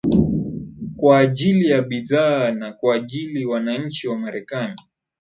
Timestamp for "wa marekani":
4.07-4.75